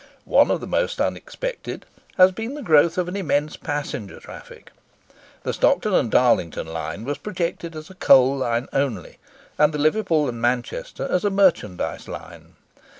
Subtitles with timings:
[0.25, 1.85] One of the most unexpected
[2.17, 4.71] has been the growth of an immense passenger traffic.
[5.43, 9.19] The Stockton and Darlington line was projected as a coal line only,
[9.59, 12.55] and the Liverpool and Manchester as a merchandise line.